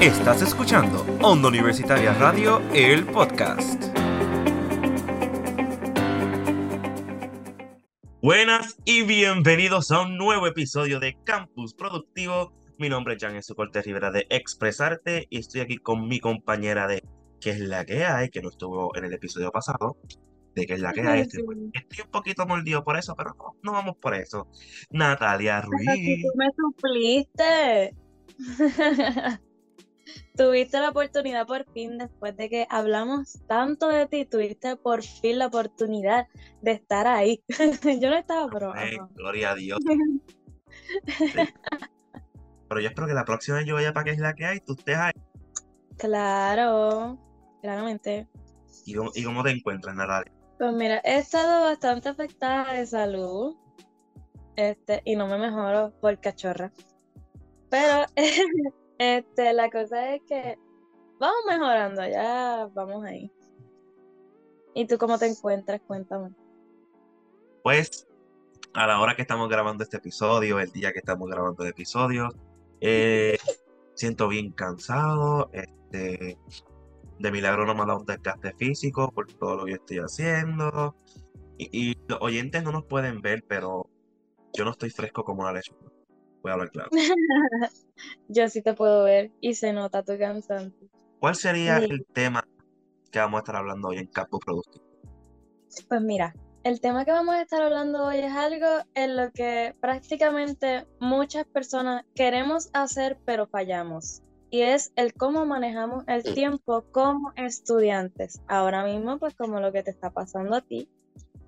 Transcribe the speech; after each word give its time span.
Estás 0.00 0.40
escuchando 0.40 1.04
Onda 1.20 1.48
Universitaria 1.48 2.14
Radio, 2.14 2.62
el 2.72 3.04
podcast. 3.04 3.84
Buenas 8.22 8.78
y 8.86 9.02
bienvenidos 9.02 9.90
a 9.90 10.00
un 10.00 10.16
nuevo 10.16 10.46
episodio 10.46 11.00
de 11.00 11.18
Campus 11.24 11.74
Productivo. 11.74 12.50
Mi 12.78 12.88
nombre 12.88 13.12
es 13.12 13.22
Jan 13.22 13.34
Jesús 13.34 13.54
Cortés 13.54 13.84
Rivera 13.84 14.10
de 14.10 14.26
Expresarte 14.30 15.26
y 15.28 15.38
estoy 15.38 15.60
aquí 15.60 15.76
con 15.76 16.08
mi 16.08 16.18
compañera 16.18 16.86
de 16.86 17.04
¿Qué 17.38 17.50
es 17.50 17.60
la 17.60 17.84
que 17.84 18.06
hay? 18.06 18.30
que 18.30 18.40
no 18.40 18.48
estuvo 18.48 18.96
en 18.96 19.04
el 19.04 19.12
episodio 19.12 19.52
pasado. 19.52 19.98
De 20.54 20.64
¿Qué 20.64 20.72
es 20.72 20.80
la 20.80 20.94
que 20.94 21.02
hay? 21.02 21.20
Estoy, 21.20 21.44
estoy 21.74 22.04
un 22.06 22.10
poquito 22.10 22.46
mordido 22.46 22.82
por 22.84 22.96
eso, 22.96 23.14
pero 23.14 23.34
no, 23.36 23.54
no 23.62 23.72
vamos 23.72 23.96
por 23.98 24.14
eso. 24.14 24.48
Natalia 24.88 25.60
Ruiz. 25.60 25.84
Pero 25.84 25.98
si 25.98 26.22
tú 26.22 26.28
me 26.36 26.46
supliste. 26.56 27.94
tuviste 30.36 30.78
la 30.80 30.90
oportunidad 30.90 31.46
por 31.46 31.64
fin, 31.72 31.98
después 31.98 32.36
de 32.36 32.48
que 32.48 32.66
hablamos 32.70 33.40
tanto 33.46 33.88
de 33.88 34.06
ti, 34.06 34.24
tuviste 34.24 34.76
por 34.76 35.02
fin 35.02 35.38
la 35.38 35.46
oportunidad 35.46 36.26
de 36.62 36.72
estar 36.72 37.06
ahí. 37.06 37.42
yo 38.00 38.10
no 38.10 38.16
estaba, 38.16 38.48
pero... 38.48 38.72
gloria 39.14 39.52
a 39.52 39.54
Dios. 39.54 39.78
Pero 42.70 42.80
yo 42.80 42.88
espero 42.88 43.08
que 43.08 43.14
la 43.14 43.24
próxima 43.24 43.56
vez 43.56 43.66
yo 43.66 43.74
vaya 43.74 43.92
para 43.92 44.04
que 44.04 44.10
es 44.12 44.20
la 44.20 44.32
que 44.32 44.46
hay, 44.46 44.60
tú 44.60 44.74
estés 44.74 44.96
ahí. 44.96 45.12
Claro, 45.96 47.18
claramente. 47.60 48.28
¿Y 48.86 48.94
cómo, 48.94 49.42
te 49.42 49.50
encuentras, 49.50 49.96
Natalia? 49.96 50.32
Pues 50.56 50.72
mira, 50.74 51.00
he 51.02 51.18
estado 51.18 51.64
bastante 51.64 52.10
afectada 52.10 52.74
de 52.74 52.86
salud. 52.86 53.56
Este, 54.54 55.02
y 55.04 55.16
no 55.16 55.26
me 55.26 55.36
mejoro 55.36 55.92
por 56.00 56.20
cachorra. 56.20 56.70
Pero 57.70 58.06
Este, 59.00 59.54
la 59.54 59.70
cosa 59.70 60.14
es 60.14 60.20
que 60.28 60.58
vamos 61.18 61.38
mejorando, 61.48 62.06
ya 62.06 62.68
vamos 62.74 63.02
ahí. 63.02 63.32
¿Y 64.74 64.86
tú 64.86 64.98
cómo 64.98 65.18
te 65.18 65.26
encuentras? 65.26 65.80
Cuéntame. 65.86 66.34
Pues, 67.62 68.06
a 68.74 68.86
la 68.86 69.00
hora 69.00 69.16
que 69.16 69.22
estamos 69.22 69.48
grabando 69.48 69.84
este 69.84 69.96
episodio, 69.96 70.60
el 70.60 70.70
día 70.70 70.92
que 70.92 70.98
estamos 70.98 71.30
grabando 71.30 71.62
el 71.62 71.70
episodio, 71.70 72.28
eh, 72.82 73.38
siento 73.94 74.28
bien 74.28 74.52
cansado. 74.52 75.48
Este, 75.54 76.36
de 77.18 77.32
milagro 77.32 77.64
no 77.64 77.74
me 77.74 77.80
ha 77.84 77.86
dado 77.86 78.00
un 78.00 78.06
desgaste 78.06 78.52
físico 78.52 79.10
por 79.12 79.32
todo 79.32 79.56
lo 79.56 79.64
que 79.64 79.72
estoy 79.72 79.96
haciendo. 80.00 80.94
Y, 81.56 81.70
y, 81.72 81.98
los 82.06 82.20
oyentes 82.20 82.62
no 82.62 82.70
nos 82.70 82.84
pueden 82.84 83.22
ver, 83.22 83.44
pero 83.48 83.88
yo 84.52 84.66
no 84.66 84.72
estoy 84.72 84.90
fresco 84.90 85.24
como 85.24 85.40
una 85.40 85.54
lechuga. 85.54 85.89
Voy 86.42 86.50
a 86.50 86.54
hablar 86.54 86.70
claro. 86.70 86.90
Yo 88.28 88.48
sí 88.48 88.62
te 88.62 88.74
puedo 88.74 89.04
ver 89.04 89.30
y 89.40 89.54
se 89.54 89.72
nota 89.72 90.02
tu 90.02 90.18
cansante. 90.18 90.88
¿Cuál 91.18 91.34
sería 91.34 91.78
el 91.78 92.06
tema 92.12 92.42
que 93.10 93.18
vamos 93.18 93.38
a 93.38 93.40
estar 93.40 93.56
hablando 93.56 93.88
hoy 93.88 93.98
en 93.98 94.06
Campo 94.06 94.38
Productivo? 94.38 94.84
Pues 95.88 96.00
mira, 96.00 96.34
el 96.64 96.80
tema 96.80 97.04
que 97.04 97.12
vamos 97.12 97.34
a 97.34 97.42
estar 97.42 97.62
hablando 97.62 98.04
hoy 98.04 98.18
es 98.18 98.32
algo 98.32 98.66
en 98.94 99.16
lo 99.16 99.30
que 99.32 99.74
prácticamente 99.80 100.86
muchas 100.98 101.46
personas 101.46 102.04
queremos 102.14 102.70
hacer 102.72 103.18
pero 103.24 103.46
fallamos. 103.46 104.22
Y 104.50 104.62
es 104.62 104.92
el 104.96 105.14
cómo 105.14 105.46
manejamos 105.46 106.04
el 106.08 106.22
tiempo 106.34 106.84
como 106.90 107.32
estudiantes. 107.36 108.42
Ahora 108.48 108.84
mismo, 108.84 109.18
pues 109.18 109.34
como 109.34 109.60
lo 109.60 109.72
que 109.72 109.84
te 109.84 109.90
está 109.90 110.10
pasando 110.10 110.56
a 110.56 110.60
ti, 110.60 110.88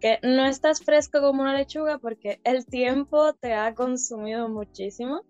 que 0.03 0.19
no 0.25 0.45
estás 0.47 0.83
fresco 0.85 1.21
como 1.21 1.43
una 1.43 1.57
lechuga 1.57 1.99
porque 1.99 2.41
el 2.43 2.67
tiempo 2.67 3.35
te 3.35 3.55
ha 3.55 3.73
consumido 3.73 4.49
muchísimo. 4.49 5.23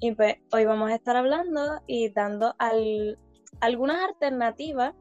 Y 0.00 0.14
pues 0.14 0.36
hoy 0.52 0.66
vamos 0.66 0.90
a 0.90 0.96
estar 0.96 1.16
hablando 1.16 1.80
y 1.86 2.10
dando 2.10 2.54
algunas 3.60 4.02
alternativas 4.02 4.94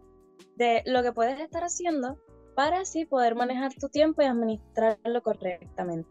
de 0.55 0.81
lo 0.85 1.03
que 1.03 1.11
puedes 1.11 1.41
estar 1.41 1.63
haciendo 1.63 2.17
para 2.55 2.81
así 2.81 3.05
poder 3.05 3.35
manejar 3.35 3.73
tu 3.73 3.89
tiempo 3.89 4.21
y 4.21 4.25
administrarlo 4.25 5.21
correctamente. 5.21 6.09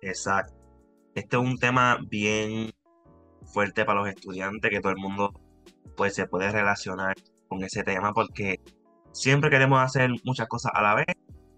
Exacto. 0.00 0.54
Este 1.14 1.36
es 1.36 1.42
un 1.42 1.58
tema 1.58 1.98
bien 2.08 2.70
fuerte 3.44 3.84
para 3.84 4.00
los 4.00 4.08
estudiantes, 4.08 4.70
que 4.70 4.80
todo 4.80 4.92
el 4.92 4.98
mundo 4.98 5.34
pues, 5.96 6.14
se 6.14 6.26
puede 6.26 6.50
relacionar 6.50 7.14
con 7.48 7.62
ese 7.62 7.82
tema 7.82 8.14
porque 8.14 8.60
siempre 9.12 9.50
queremos 9.50 9.80
hacer 9.80 10.10
muchas 10.24 10.48
cosas 10.48 10.72
a 10.74 10.82
la 10.82 10.94
vez 10.94 11.06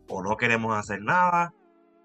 o 0.08 0.22
no 0.22 0.36
queremos 0.36 0.76
hacer 0.76 1.02
nada, 1.02 1.54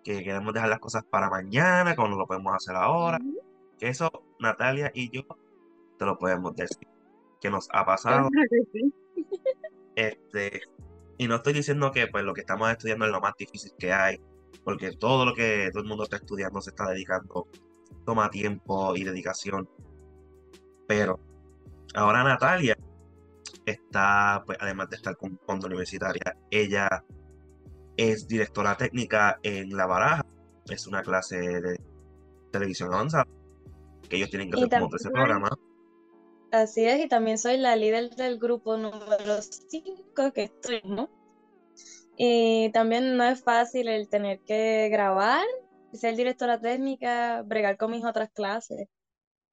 que 0.04 0.24
queremos 0.24 0.54
dejar 0.54 0.70
las 0.70 0.80
cosas 0.80 1.04
para 1.04 1.30
mañana 1.30 1.96
cuando 1.96 2.18
lo 2.18 2.28
podemos 2.28 2.54
hacer 2.54 2.76
ahora. 2.76 3.20
Que 3.80 3.90
eso 3.90 4.12
Natalia 4.40 4.92
y 4.94 5.10
yo 5.10 5.24
te 5.98 6.06
lo 6.06 6.18
podemos 6.18 6.56
decir. 6.56 6.88
Que 7.42 7.50
nos 7.50 7.68
ha 7.72 7.86
pasado. 7.86 8.30
este, 9.96 10.62
y 11.18 11.28
no 11.28 11.36
estoy 11.36 11.54
diciendo 11.54 11.92
que 11.92 12.08
pues 12.08 12.24
lo 12.24 12.34
que 12.34 12.42
estamos 12.42 12.70
estudiando 12.72 13.06
es 13.06 13.12
lo 13.12 13.22
más 13.22 13.34
difícil 13.38 13.72
que 13.78 13.94
hay, 13.94 14.22
porque 14.64 14.92
todo 14.92 15.26
lo 15.26 15.34
que 15.34 15.70
todo 15.72 15.84
el 15.84 15.90
mundo 15.90 16.04
está 16.04 16.18
estudiando 16.18 16.62
se 16.62 16.72
está 16.72 16.90
dedicando, 16.90 17.48
toma 18.06 18.30
tiempo 18.30 18.96
y 18.96 19.04
dedicación. 19.04 19.68
Pero 20.88 21.20
ahora 21.96 22.24
Natalia 22.24 22.78
está, 23.66 24.44
pues, 24.46 24.58
además 24.62 24.90
de 24.90 24.98
estar 24.98 25.18
con 25.18 25.40
Onda 25.48 25.68
Universitaria, 25.68 26.38
ella 26.52 27.04
es 27.98 28.28
directora 28.28 28.76
técnica 28.76 29.40
en 29.44 29.76
La 29.76 29.86
Baraja. 29.86 30.26
Es 30.70 30.88
una 30.88 31.02
clase 31.02 31.38
de 31.38 31.80
televisión 32.52 32.94
avanzada 32.94 33.28
que 34.10 34.18
ellos 34.18 34.30
tienen 34.30 34.50
que 34.50 34.58
hacer 34.58 34.80
como 34.80 34.96
ese 34.96 35.10
programa. 35.10 35.50
Así 36.52 36.86
es, 36.86 37.04
y 37.04 37.08
también 37.08 37.38
soy 37.38 37.58
la 37.58 37.76
líder 37.76 38.12
del 38.16 38.40
grupo 38.40 38.78
número 38.78 39.42
5 39.42 40.32
que 40.34 40.44
estoy, 40.44 40.82
¿no? 40.86 41.10
Y 42.18 42.72
también 42.72 43.18
no 43.18 43.26
es 43.26 43.44
fácil 43.44 43.90
el 43.90 44.08
tener 44.08 44.40
que 44.40 44.88
grabar, 44.90 45.46
ser 45.94 46.16
directora 46.16 46.60
técnica, 46.60 47.42
bregar 47.42 47.78
con 47.78 47.92
mis 47.92 48.06
otras 48.06 48.30
clases 48.32 48.88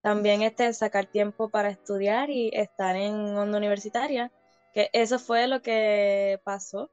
también 0.02 0.42
este, 0.42 0.72
sacar 0.72 1.06
tiempo 1.06 1.48
para 1.48 1.70
estudiar 1.70 2.28
y 2.30 2.50
estar 2.52 2.96
en 2.96 3.14
onda 3.36 3.58
universitaria, 3.58 4.32
que 4.74 4.90
eso 4.92 5.18
fue 5.18 5.46
lo 5.46 5.62
que 5.62 6.40
pasó 6.44 6.90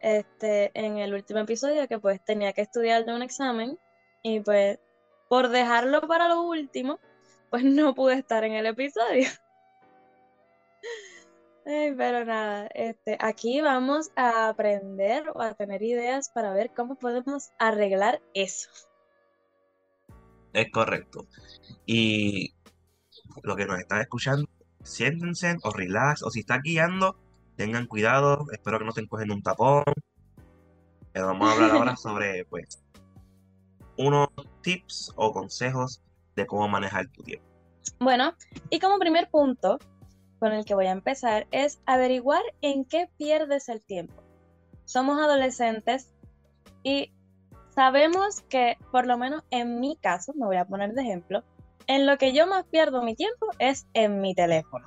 este, 0.00 0.70
en 0.74 0.98
el 0.98 1.14
último 1.14 1.40
episodio, 1.40 1.88
que 1.88 1.98
pues 1.98 2.22
tenía 2.24 2.52
que 2.52 2.62
estudiar 2.62 3.04
de 3.04 3.14
un 3.14 3.22
examen 3.22 3.78
y 4.22 4.40
pues 4.40 4.78
por 5.28 5.48
dejarlo 5.48 6.02
para 6.06 6.28
lo 6.28 6.42
último, 6.42 7.00
pues 7.50 7.64
no 7.64 7.94
pude 7.94 8.14
estar 8.14 8.44
en 8.44 8.52
el 8.52 8.66
episodio. 8.66 9.28
pero 11.64 12.24
nada, 12.24 12.68
este, 12.74 13.16
aquí 13.18 13.60
vamos 13.60 14.10
a 14.14 14.48
aprender 14.48 15.30
o 15.30 15.42
a 15.42 15.54
tener 15.54 15.82
ideas 15.82 16.28
para 16.28 16.52
ver 16.52 16.70
cómo 16.70 16.94
podemos 16.96 17.50
arreglar 17.58 18.20
eso. 18.34 18.68
Es 20.56 20.70
correcto. 20.72 21.26
Y 21.84 22.54
lo 23.42 23.56
que 23.56 23.66
nos 23.66 23.78
están 23.78 24.00
escuchando, 24.00 24.48
siéntense 24.82 25.54
o 25.62 25.70
relax, 25.70 26.22
o 26.22 26.30
si 26.30 26.40
están 26.40 26.62
guiando, 26.62 27.14
tengan 27.56 27.86
cuidado, 27.86 28.46
espero 28.50 28.78
que 28.78 28.84
no 28.84 28.90
estén 28.90 29.06
cogiendo 29.06 29.34
un 29.34 29.42
tapón. 29.42 29.84
Pero 31.12 31.26
vamos 31.26 31.46
a 31.46 31.52
hablar 31.52 31.70
ahora 31.72 31.96
sobre, 31.96 32.46
pues, 32.46 32.82
unos 33.98 34.28
tips 34.62 35.12
o 35.16 35.30
consejos 35.34 36.00
de 36.36 36.46
cómo 36.46 36.66
manejar 36.68 37.06
tu 37.08 37.22
tiempo. 37.22 37.46
Bueno, 38.00 38.32
y 38.70 38.80
como 38.80 38.98
primer 38.98 39.28
punto 39.28 39.78
con 40.38 40.52
el 40.52 40.64
que 40.64 40.74
voy 40.74 40.86
a 40.86 40.92
empezar 40.92 41.46
es 41.50 41.80
averiguar 41.84 42.42
en 42.62 42.86
qué 42.86 43.10
pierdes 43.18 43.68
el 43.68 43.84
tiempo. 43.84 44.22
Somos 44.86 45.18
adolescentes 45.18 46.14
y 46.82 47.12
sabemos 47.76 48.40
que, 48.48 48.78
por 48.90 49.06
lo 49.06 49.18
menos 49.18 49.44
en 49.50 49.80
mi 49.80 49.96
caso, 49.96 50.32
me 50.34 50.46
voy 50.46 50.56
a 50.56 50.64
poner 50.64 50.94
de 50.94 51.02
ejemplo, 51.02 51.44
en 51.86 52.06
lo 52.06 52.16
que 52.16 52.32
yo 52.32 52.46
más 52.46 52.64
pierdo 52.64 53.02
mi 53.02 53.14
tiempo 53.14 53.46
es 53.58 53.86
en 53.92 54.20
mi 54.20 54.34
teléfono. 54.34 54.84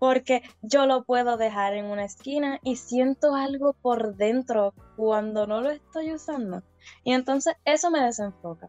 Porque 0.00 0.42
yo 0.60 0.86
lo 0.86 1.04
puedo 1.04 1.36
dejar 1.36 1.74
en 1.74 1.86
una 1.86 2.04
esquina 2.04 2.58
y 2.62 2.76
siento 2.76 3.34
algo 3.34 3.74
por 3.74 4.16
dentro 4.16 4.74
cuando 4.96 5.46
no 5.46 5.60
lo 5.60 5.70
estoy 5.70 6.12
usando. 6.12 6.62
Y 7.04 7.12
entonces 7.12 7.54
eso 7.64 7.90
me 7.90 8.02
desenfoca. 8.02 8.68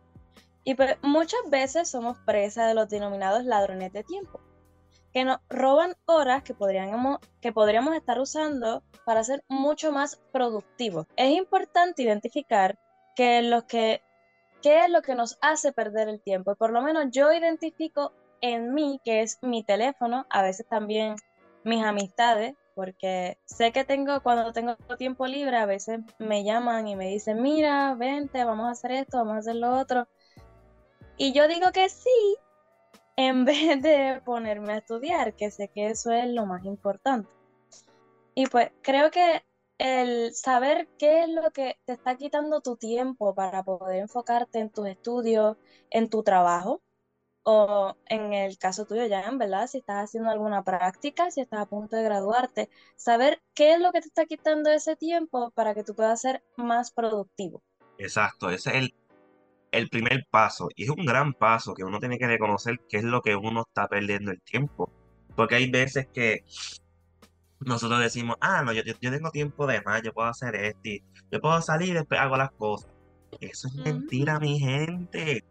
Y 0.63 0.75
pues 0.75 0.97
muchas 1.01 1.41
veces 1.49 1.89
somos 1.89 2.17
presa 2.25 2.67
de 2.67 2.75
los 2.75 2.89
denominados 2.89 3.43
ladrones 3.43 3.91
de 3.91 4.03
tiempo, 4.03 4.39
que 5.13 5.25
nos 5.25 5.39
roban 5.49 5.95
horas 6.05 6.43
que 6.43 6.53
podríamos, 6.53 7.19
que 7.41 7.51
podríamos 7.51 7.95
estar 7.95 8.19
usando 8.19 8.83
para 9.05 9.23
ser 9.23 9.43
mucho 9.47 9.91
más 9.91 10.17
productivos. 10.31 11.05
Es 11.15 11.31
importante 11.31 12.03
identificar 12.03 12.79
que 13.15 14.01
qué 14.61 14.85
es 14.85 14.89
lo 14.89 15.01
que 15.01 15.15
nos 15.15 15.37
hace 15.41 15.71
perder 15.73 16.07
el 16.07 16.21
tiempo. 16.21 16.55
por 16.55 16.71
lo 16.71 16.81
menos 16.81 17.05
yo 17.11 17.31
identifico 17.33 18.13
en 18.41 18.73
mí, 18.73 18.99
que 19.03 19.21
es 19.21 19.37
mi 19.41 19.63
teléfono, 19.63 20.25
a 20.29 20.41
veces 20.41 20.67
también 20.67 21.15
mis 21.63 21.83
amistades, 21.83 22.55
porque 22.75 23.37
sé 23.45 23.71
que 23.71 23.83
tengo, 23.83 24.21
cuando 24.21 24.53
tengo 24.53 24.75
tiempo 24.97 25.27
libre, 25.27 25.57
a 25.57 25.65
veces 25.65 25.99
me 26.17 26.43
llaman 26.43 26.87
y 26.87 26.95
me 26.95 27.07
dicen, 27.07 27.41
mira, 27.41 27.93
vente, 27.95 28.43
vamos 28.43 28.67
a 28.67 28.71
hacer 28.71 28.91
esto, 28.91 29.17
vamos 29.17 29.35
a 29.35 29.39
hacer 29.39 29.55
lo 29.55 29.77
otro. 29.77 30.07
Y 31.17 31.33
yo 31.33 31.47
digo 31.47 31.71
que 31.71 31.89
sí, 31.89 32.37
en 33.15 33.45
vez 33.45 33.81
de 33.81 34.21
ponerme 34.25 34.73
a 34.73 34.77
estudiar, 34.77 35.35
que 35.35 35.51
sé 35.51 35.69
que 35.69 35.87
eso 35.89 36.11
es 36.11 36.27
lo 36.27 36.45
más 36.45 36.65
importante. 36.65 37.29
Y 38.35 38.47
pues 38.47 38.71
creo 38.81 39.11
que 39.11 39.43
el 39.77 40.33
saber 40.33 40.87
qué 40.97 41.23
es 41.23 41.29
lo 41.29 41.51
que 41.51 41.79
te 41.85 41.93
está 41.93 42.15
quitando 42.15 42.61
tu 42.61 42.77
tiempo 42.77 43.33
para 43.33 43.63
poder 43.63 43.97
enfocarte 44.01 44.59
en 44.59 44.69
tus 44.69 44.87
estudios, 44.87 45.57
en 45.89 46.09
tu 46.09 46.23
trabajo, 46.23 46.81
o 47.43 47.95
en 48.05 48.33
el 48.33 48.57
caso 48.57 48.85
tuyo 48.85 49.05
ya, 49.05 49.21
en 49.23 49.37
verdad, 49.37 49.67
si 49.67 49.79
estás 49.79 50.03
haciendo 50.03 50.29
alguna 50.29 50.63
práctica, 50.63 51.31
si 51.31 51.41
estás 51.41 51.61
a 51.61 51.65
punto 51.65 51.95
de 51.95 52.03
graduarte, 52.03 52.69
saber 52.95 53.41
qué 53.55 53.73
es 53.73 53.79
lo 53.79 53.91
que 53.91 54.01
te 54.01 54.07
está 54.07 54.25
quitando 54.25 54.69
ese 54.69 54.95
tiempo 54.95 55.51
para 55.51 55.73
que 55.73 55.83
tú 55.83 55.95
puedas 55.95 56.21
ser 56.21 56.43
más 56.55 56.91
productivo. 56.91 57.63
Exacto, 57.97 58.49
ese 58.49 58.69
es 58.69 58.75
el, 58.75 58.93
el 59.71 59.89
primer 59.89 60.25
paso 60.29 60.69
y 60.75 60.83
es 60.83 60.89
un 60.89 61.05
gran 61.05 61.33
paso 61.33 61.73
que 61.73 61.83
uno 61.83 61.99
tiene 61.99 62.17
que 62.17 62.27
reconocer 62.27 62.79
qué 62.89 62.97
es 62.97 63.03
lo 63.03 63.21
que 63.21 63.35
uno 63.35 63.63
está 63.67 63.87
perdiendo 63.87 64.31
el 64.31 64.41
tiempo. 64.41 64.91
Porque 65.35 65.55
hay 65.55 65.71
veces 65.71 66.07
que 66.13 66.43
nosotros 67.61 67.99
decimos, 68.01 68.35
ah, 68.41 68.63
no, 68.63 68.73
yo, 68.73 68.83
yo, 68.83 69.11
tengo 69.11 69.31
tiempo 69.31 69.67
de 69.67 69.81
más, 69.81 70.01
yo 70.01 70.13
puedo 70.13 70.27
hacer 70.27 70.55
esto, 70.55 70.79
y 70.83 71.03
yo 71.31 71.39
puedo 71.39 71.61
salir 71.61 71.89
y 71.89 71.93
después 71.93 72.19
hago 72.19 72.35
las 72.37 72.51
cosas. 72.51 72.89
Eso 73.39 73.67
es 73.69 73.75
mentira, 73.75 74.39
mi 74.39 74.59
gente. 74.59 75.45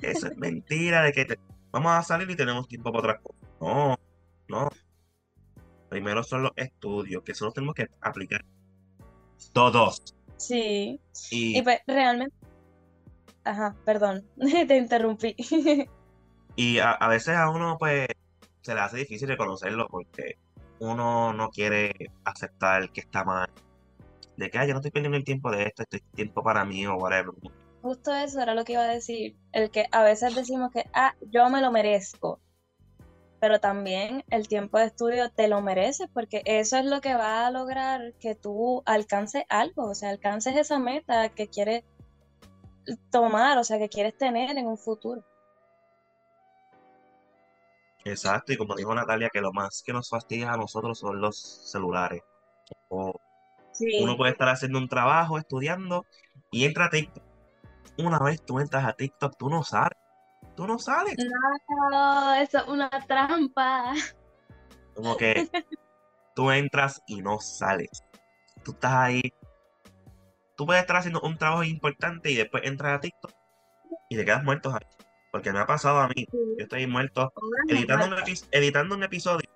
Eso 0.00 0.26
es 0.28 0.36
mentira 0.36 1.02
de 1.02 1.12
que 1.12 1.38
vamos 1.70 1.92
a 1.92 2.02
salir 2.02 2.30
y 2.30 2.36
tenemos 2.36 2.68
tiempo 2.68 2.92
para 2.92 2.98
otras 2.98 3.22
cosas. 3.22 3.40
No, 3.60 3.98
no. 4.48 4.68
Primero 5.88 6.22
son 6.22 6.42
los 6.42 6.52
estudios, 6.56 7.22
que 7.22 7.34
solo 7.34 7.52
tenemos 7.52 7.74
que 7.74 7.86
aplicar 8.00 8.44
todos. 9.52 10.14
Sí. 10.36 11.00
Y, 11.30 11.62
pues 11.62 11.80
realmente. 11.86 12.36
Ajá, 13.48 13.74
perdón, 13.86 14.26
te 14.68 14.76
interrumpí. 14.76 15.34
y 16.56 16.78
a, 16.80 16.90
a, 16.90 17.08
veces 17.08 17.34
a 17.34 17.48
uno, 17.48 17.78
pues, 17.78 18.06
se 18.60 18.74
le 18.74 18.80
hace 18.80 18.98
difícil 18.98 19.26
reconocerlo 19.26 19.88
porque 19.88 20.36
uno 20.80 21.32
no 21.32 21.48
quiere 21.48 21.94
aceptar 22.24 22.90
que 22.92 23.00
está 23.00 23.24
mal. 23.24 23.48
De 24.36 24.50
que, 24.50 24.58
yo 24.58 24.74
no 24.74 24.80
estoy 24.80 24.90
perdiendo 24.90 25.16
el 25.16 25.24
tiempo 25.24 25.50
de 25.50 25.62
esto, 25.62 25.82
estoy 25.82 26.02
tiempo 26.14 26.42
para 26.42 26.66
mí 26.66 26.86
o 26.86 26.96
whatever. 26.96 27.32
Justo 27.80 28.14
eso 28.14 28.42
era 28.42 28.54
lo 28.54 28.66
que 28.66 28.74
iba 28.74 28.82
a 28.82 28.88
decir. 28.88 29.34
El 29.52 29.70
que 29.70 29.86
a 29.92 30.02
veces 30.02 30.34
decimos 30.34 30.70
que, 30.70 30.84
ah, 30.92 31.14
yo 31.30 31.48
me 31.48 31.62
lo 31.62 31.72
merezco. 31.72 32.40
Pero 33.40 33.60
también 33.60 34.24
el 34.28 34.46
tiempo 34.46 34.78
de 34.78 34.84
estudio 34.84 35.30
te 35.30 35.48
lo 35.48 35.62
mereces 35.62 36.08
porque 36.12 36.42
eso 36.44 36.76
es 36.76 36.84
lo 36.84 37.00
que 37.00 37.14
va 37.14 37.46
a 37.46 37.50
lograr 37.50 38.12
que 38.20 38.34
tú 38.34 38.82
alcances 38.84 39.44
algo, 39.48 39.88
o 39.88 39.94
sea, 39.94 40.10
alcances 40.10 40.54
esa 40.54 40.78
meta 40.78 41.30
que 41.30 41.48
quieres 41.48 41.84
tomar, 43.10 43.58
o 43.58 43.64
sea, 43.64 43.78
que 43.78 43.88
quieres 43.88 44.16
tener 44.16 44.56
en 44.56 44.66
un 44.66 44.78
futuro. 44.78 45.24
Exacto, 48.04 48.52
y 48.52 48.56
como 48.56 48.74
dijo 48.74 48.94
Natalia, 48.94 49.28
que 49.30 49.40
lo 49.40 49.52
más 49.52 49.82
que 49.84 49.92
nos 49.92 50.08
fastidia 50.08 50.52
a 50.52 50.56
nosotros 50.56 50.98
son 50.98 51.20
los 51.20 51.38
celulares. 51.70 52.22
O 52.88 53.14
Uno 54.00 54.16
puede 54.16 54.32
estar 54.32 54.48
haciendo 54.48 54.78
un 54.78 54.88
trabajo, 54.88 55.38
estudiando, 55.38 56.06
y 56.50 56.64
entra 56.64 56.86
a 56.86 56.90
TikTok 56.90 57.28
una 58.06 58.18
vez 58.18 58.40
tú 58.42 58.60
entras 58.60 58.84
a 58.84 58.92
TikTok, 58.92 59.36
tú 59.36 59.50
no 59.50 59.62
sales. 59.64 59.98
Tú 60.56 60.66
no 60.66 60.78
sales. 60.78 61.16
No, 61.90 62.34
eso 62.34 62.58
es 62.58 62.68
una 62.68 62.90
trampa. 63.06 63.92
Como 64.94 65.16
que 65.16 65.48
tú 66.34 66.50
entras 66.50 67.02
y 67.06 67.20
no 67.20 67.40
sales. 67.40 68.04
Tú 68.64 68.72
estás 68.72 68.92
ahí. 68.92 69.22
Tú 70.58 70.66
puedes 70.66 70.80
estar 70.80 70.96
haciendo 70.96 71.20
un 71.20 71.38
trabajo 71.38 71.62
importante 71.62 72.32
y 72.32 72.34
después 72.34 72.64
entras 72.66 72.98
a 72.98 73.00
TikTok 73.00 73.30
y 74.10 74.16
te 74.16 74.24
quedas 74.24 74.42
muerto 74.42 74.70
ahí. 74.70 74.84
Porque 75.30 75.52
me 75.52 75.60
ha 75.60 75.66
pasado 75.66 76.00
a 76.00 76.08
mí. 76.08 76.26
Yo 76.32 76.64
estoy 76.64 76.84
muerto 76.88 77.32
editando 77.68 78.06
un, 78.06 78.14
editando 78.50 78.96
un 78.96 79.04
episodio. 79.04 79.48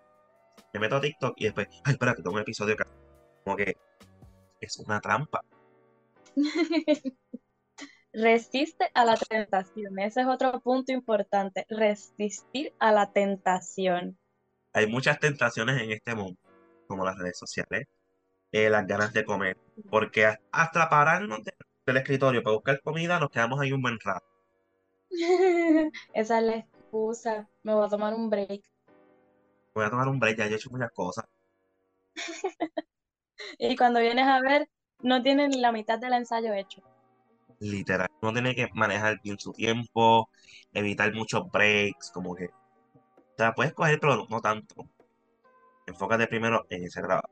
Me 0.72 0.78
meto 0.78 0.96
a 0.96 1.00
TikTok 1.00 1.34
y 1.38 1.44
después, 1.46 1.66
ay, 1.82 1.94
espera, 1.94 2.14
que 2.14 2.22
tengo 2.22 2.36
un 2.36 2.42
episodio 2.42 2.74
acá. 2.74 2.86
Como 3.42 3.56
que 3.56 3.76
es 4.60 4.78
una 4.78 5.00
trampa. 5.00 5.40
Resiste 8.12 8.88
a 8.94 9.04
la 9.04 9.16
tentación. 9.16 9.98
Ese 9.98 10.20
es 10.20 10.26
otro 10.28 10.60
punto 10.60 10.92
importante. 10.92 11.66
Resistir 11.68 12.74
a 12.78 12.92
la 12.92 13.10
tentación. 13.10 14.16
Hay 14.72 14.86
muchas 14.86 15.18
tentaciones 15.18 15.82
en 15.82 15.90
este 15.90 16.14
mundo, 16.14 16.38
como 16.86 17.04
las 17.04 17.18
redes 17.18 17.38
sociales, 17.38 17.88
eh, 18.52 18.70
las 18.70 18.86
ganas 18.86 19.12
de 19.12 19.24
comer, 19.24 19.56
porque 19.90 20.36
hasta 20.52 20.88
pararnos 20.88 21.40
del 21.86 21.96
escritorio 21.96 22.42
para 22.42 22.54
buscar 22.54 22.80
comida 22.82 23.18
nos 23.18 23.30
quedamos 23.30 23.60
ahí 23.60 23.72
un 23.72 23.82
buen 23.82 23.98
rato. 23.98 24.26
Esa 26.14 26.38
es 26.38 26.44
la 26.44 26.56
excusa. 26.56 27.48
Me 27.62 27.74
voy 27.74 27.84
a 27.84 27.88
tomar 27.88 28.14
un 28.14 28.30
break. 28.30 28.62
Voy 29.74 29.84
a 29.84 29.90
tomar 29.90 30.08
un 30.08 30.20
break, 30.20 30.38
ya 30.38 30.46
yo 30.46 30.54
he 30.54 30.56
hecho 30.56 30.70
muchas 30.70 30.92
cosas. 30.92 31.24
y 33.58 33.76
cuando 33.76 34.00
vienes 34.00 34.26
a 34.26 34.40
ver, 34.40 34.68
no 35.00 35.22
tienen 35.22 35.60
la 35.60 35.72
mitad 35.72 35.98
del 35.98 36.12
ensayo 36.12 36.52
hecho 36.52 36.82
literal. 37.62 38.08
Uno 38.20 38.32
tiene 38.32 38.54
que 38.54 38.68
manejar 38.74 39.20
bien 39.22 39.38
su 39.38 39.52
tiempo, 39.52 40.28
evitar 40.72 41.14
muchos 41.14 41.50
breaks, 41.50 42.10
como 42.10 42.34
que. 42.34 42.46
O 42.46 43.36
sea, 43.36 43.54
puedes 43.54 43.72
coger, 43.72 43.98
pero 44.00 44.26
no 44.28 44.40
tanto. 44.40 44.88
Enfócate 45.86 46.26
primero 46.26 46.66
en 46.68 46.84
ese 46.84 47.00
trabajo. 47.00 47.30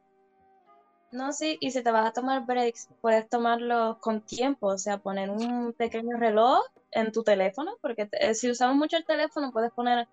No, 1.12 1.32
sí, 1.32 1.56
y 1.60 1.72
si 1.72 1.82
te 1.82 1.90
vas 1.90 2.06
a 2.06 2.12
tomar 2.12 2.46
breaks, 2.46 2.88
puedes 3.00 3.28
tomarlos 3.28 3.98
con 3.98 4.20
tiempo, 4.20 4.68
o 4.68 4.78
sea, 4.78 4.98
poner 4.98 5.28
un 5.30 5.72
pequeño 5.72 6.16
reloj 6.16 6.60
en 6.92 7.10
tu 7.10 7.24
teléfono, 7.24 7.72
porque 7.82 8.08
eh, 8.12 8.34
si 8.34 8.48
usamos 8.48 8.76
mucho 8.76 8.96
el 8.96 9.04
teléfono, 9.04 9.50
puedes 9.50 9.72
poner 9.72 10.06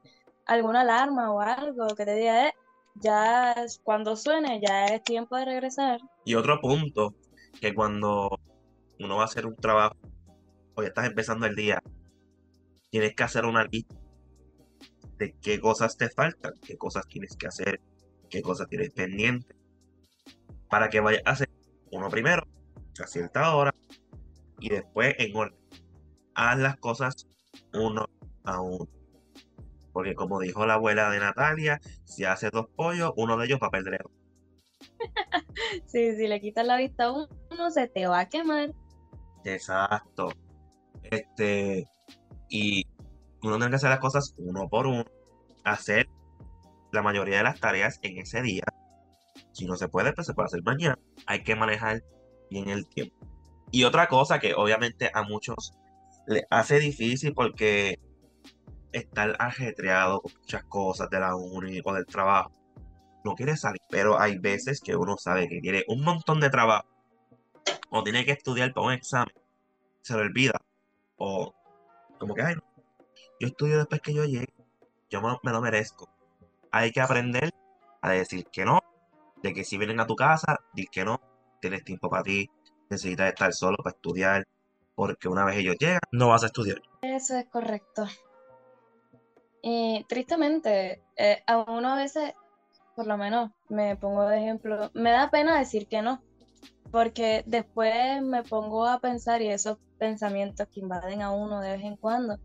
alguna 0.48 0.82
alarma 0.82 1.32
o 1.32 1.42
algo 1.42 1.88
que 1.96 2.06
te 2.06 2.16
diga, 2.16 2.48
eh, 2.48 2.54
ya 2.96 3.52
es, 3.54 3.80
cuando 3.84 4.16
suene, 4.16 4.60
ya 4.60 4.86
es 4.86 5.04
tiempo 5.04 5.36
de 5.36 5.46
regresar. 5.46 6.00
Y 6.26 6.34
otro 6.34 6.60
punto, 6.60 7.14
que 7.62 7.76
cuando 7.76 8.40
uno 9.00 9.16
va 9.18 9.22
a 9.22 9.26
hacer 9.26 9.46
un 9.46 9.56
trabajo 9.56 9.96
o 10.74 10.82
ya 10.82 10.88
estás 10.88 11.06
empezando 11.06 11.46
el 11.46 11.56
día, 11.56 11.80
tienes 12.90 13.14
que 13.16 13.24
hacer 13.24 13.46
una 13.46 13.66
lista 13.66 13.96
de 15.18 15.36
qué 15.42 15.60
cosas 15.60 15.98
te 15.98 16.10
faltan, 16.10 16.54
qué 16.66 16.78
cosas 16.78 17.08
tienes 17.08 17.36
que 17.36 17.48
hacer, 17.48 17.82
qué 18.30 18.42
cosas 18.42 18.68
tienes 18.68 18.92
pendientes, 18.92 19.57
para 20.70 20.90
que 20.90 21.00
vayas 21.00 21.22
a 21.26 21.32
hacer 21.32 21.50
uno 21.92 22.10
primero, 22.10 22.44
a 23.02 23.08
cierta 23.08 23.56
hora, 23.56 23.74
y 24.60 24.70
después 24.70 25.16
en 25.20 25.36
orden. 25.36 25.58
Haz 26.36 26.60
las 26.60 26.78
cosas 26.78 27.28
uno 27.74 28.06
a 28.44 28.62
uno. 28.62 28.88
Porque 29.92 30.14
como 30.14 30.40
dijo 30.40 30.66
la 30.66 30.76
abuela 30.76 31.10
de 31.10 31.20
Natalia, 31.20 31.80
si 32.06 32.26
haces 32.26 32.52
dos 32.52 32.68
pollos, 32.76 33.14
uno 33.16 33.38
de 33.38 33.46
ellos 33.46 33.60
va 33.62 33.68
a 33.68 33.72
perder. 33.72 34.04
sí, 35.88 36.16
si 36.16 36.28
le 36.28 36.40
quitas 36.40 36.66
la 36.66 36.78
vista 36.78 37.06
a 37.06 37.12
uno, 37.12 37.72
se 37.72 37.88
te 37.88 38.08
va 38.08 38.20
a 38.20 38.30
quemar. 38.30 38.74
Exacto. 39.44 40.30
Este, 41.04 41.88
y 42.50 42.86
uno 43.42 43.56
tiene 43.58 43.70
que 43.70 43.76
hacer 43.78 43.90
las 43.90 44.00
cosas 44.00 44.36
uno 44.38 44.68
por 44.70 44.88
uno, 44.88 45.06
hacer 45.64 46.08
la 46.92 47.02
mayoría 47.02 47.38
de 47.38 47.44
las 47.44 47.60
tareas 47.60 48.00
en 48.04 48.18
ese 48.20 48.42
día. 48.42 48.64
Si 49.58 49.66
no 49.66 49.76
se 49.76 49.88
puede, 49.88 50.14
pues 50.14 50.28
se 50.28 50.36
puede 50.36 50.46
hacer 50.46 50.62
mañana. 50.62 51.00
Hay 51.26 51.44
que 51.44 51.56
manejar 51.56 52.04
bien 52.52 52.70
el 52.70 52.88
tiempo. 52.88 53.16
Y 53.72 53.86
otra 53.86 54.08
cosa 54.08 54.38
que 54.38 54.54
obviamente 54.54 55.10
a 55.12 55.24
muchos 55.24 55.74
le 56.28 56.46
hace 56.52 56.78
difícil 56.80 57.34
porque 57.34 58.00
estar 58.92 59.36
ajetreado 59.40 60.22
con 60.22 60.32
muchas 60.40 60.64
cosas 60.66 61.10
de 61.10 61.20
la 61.20 61.36
uni 61.36 61.82
o 61.84 61.92
del 61.92 62.06
trabajo. 62.06 62.52
No 63.26 63.34
quiere 63.34 63.58
salir, 63.58 63.82
pero 63.90 64.20
hay 64.20 64.38
veces 64.38 64.80
que 64.80 64.96
uno 64.96 65.18
sabe 65.18 65.50
que 65.50 65.60
tiene 65.60 65.84
un 65.88 66.04
montón 66.04 66.40
de 66.40 66.52
trabajo 66.52 66.88
o 67.90 68.04
tiene 68.04 68.26
que 68.26 68.34
estudiar 68.34 68.76
para 68.76 68.86
un 68.86 68.94
examen, 68.94 69.34
se 70.02 70.14
le 70.14 70.22
olvida. 70.22 70.62
O 71.18 71.52
como 72.20 72.36
que, 72.36 72.44
ay, 72.44 72.54
yo 73.40 73.48
estudio 73.48 73.80
después 73.80 74.02
que 74.02 74.14
yo 74.14 74.24
llegue, 74.24 74.54
yo 75.10 75.20
me, 75.20 75.52
lo 75.52 75.62
merezco. 75.62 76.08
Hay 76.72 76.92
que 76.92 77.02
aprender 77.02 77.50
a 78.04 78.12
decir 78.12 78.46
que 78.52 78.66
no, 78.66 78.82
de 79.44 79.54
que 79.54 79.64
si 79.64 79.78
vienen 79.78 80.00
a 80.00 80.08
tu 80.08 80.16
casa, 80.16 80.58
di 80.74 80.86
que 80.88 81.06
no, 81.06 81.20
tienes 81.62 81.84
tiempo 81.84 82.10
para 82.10 82.24
ti, 82.24 82.50
necesitas 82.90 83.30
estar 83.30 83.54
solo 83.54 83.78
para 83.78 83.96
estudiar, 83.96 84.48
porque 84.96 85.28
una 85.28 85.46
vez 85.46 85.58
ellos 85.58 85.76
llegan, 85.80 86.00
no 86.12 86.30
vas 86.30 86.44
a 86.44 86.48
estudiar. 86.48 86.82
Eso 87.02 87.38
es 87.38 87.48
correcto. 87.50 88.08
Y 89.62 90.06
tristemente, 90.08 91.04
eh, 91.16 91.44
a 91.46 91.58
uno 91.58 91.94
a 91.94 91.96
veces, 91.98 92.34
por 92.96 93.08
lo 93.08 93.18
menos 93.18 93.52
me 93.70 93.96
pongo 93.96 94.28
de 94.28 94.38
ejemplo, 94.38 94.92
me 94.94 95.12
da 95.12 95.30
pena 95.30 95.58
decir 95.58 95.88
que 95.88 96.02
no, 96.02 96.22
porque 96.92 97.44
después 97.46 98.22
me 98.22 98.44
pongo 98.44 98.88
a 98.88 99.00
pensar 99.00 99.42
y 99.42 99.50
esos 99.50 99.78
pensamientos 99.98 100.68
que 100.72 100.80
invaden 100.80 101.22
a 101.22 101.32
uno 101.32 101.60
de 101.60 101.72
vez 101.72 101.84
en 101.84 101.98
cuando, 101.98 102.38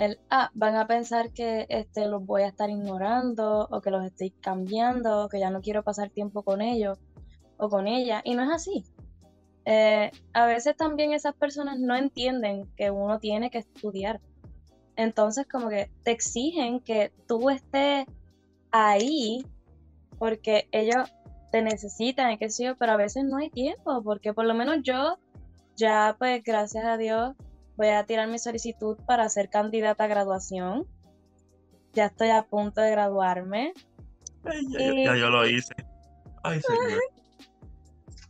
el, 0.00 0.18
ah, 0.30 0.50
van 0.54 0.76
a 0.76 0.86
pensar 0.86 1.30
que 1.30 1.66
este, 1.68 2.06
los 2.06 2.24
voy 2.24 2.42
a 2.42 2.48
estar 2.48 2.70
ignorando 2.70 3.68
o 3.70 3.82
que 3.82 3.90
los 3.90 4.02
estoy 4.02 4.30
cambiando 4.30 5.24
o 5.24 5.28
que 5.28 5.38
ya 5.38 5.50
no 5.50 5.60
quiero 5.60 5.82
pasar 5.82 6.08
tiempo 6.08 6.42
con 6.42 6.62
ellos 6.62 6.98
o 7.58 7.68
con 7.68 7.86
ella 7.86 8.22
y 8.24 8.34
no 8.34 8.42
es 8.42 8.50
así. 8.50 8.84
Eh, 9.66 10.10
a 10.32 10.46
veces 10.46 10.74
también 10.74 11.12
esas 11.12 11.34
personas 11.34 11.78
no 11.78 11.94
entienden 11.94 12.66
que 12.78 12.90
uno 12.90 13.18
tiene 13.18 13.50
que 13.50 13.58
estudiar. 13.58 14.22
Entonces 14.96 15.46
como 15.46 15.68
que 15.68 15.90
te 16.02 16.12
exigen 16.12 16.80
que 16.80 17.12
tú 17.28 17.50
estés 17.50 18.06
ahí 18.70 19.44
porque 20.18 20.66
ellos 20.72 21.12
te 21.52 21.60
necesitan, 21.60 22.38
qué 22.38 22.48
sé 22.48 22.64
yo, 22.64 22.76
pero 22.76 22.92
a 22.92 22.96
veces 22.96 23.24
no 23.24 23.36
hay 23.36 23.50
tiempo, 23.50 24.02
porque 24.02 24.32
por 24.32 24.46
lo 24.46 24.54
menos 24.54 24.78
yo 24.82 25.18
ya 25.76 26.16
pues 26.18 26.42
gracias 26.42 26.86
a 26.86 26.96
Dios 26.96 27.36
voy 27.80 27.88
a 27.88 28.04
tirar 28.04 28.28
mi 28.28 28.38
solicitud 28.38 28.98
para 29.06 29.26
ser 29.30 29.48
candidata 29.48 30.04
a 30.04 30.06
graduación. 30.06 30.86
Ya 31.94 32.06
estoy 32.06 32.28
a 32.28 32.42
punto 32.42 32.82
de 32.82 32.90
graduarme. 32.90 33.72
ya, 34.44 35.16
yo 35.16 35.30
lo 35.30 35.46
hice. 35.48 35.74
Ay, 36.42 36.60
señor. 36.60 37.00